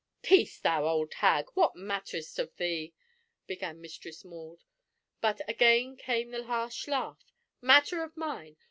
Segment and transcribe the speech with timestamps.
[0.23, 2.91] "Peace, thou old hag; what matter is't of thine?"
[3.45, 4.63] began Mistress Maud,
[5.21, 7.23] but again came the harsh laugh.
[7.61, 8.57] "Matter of mine!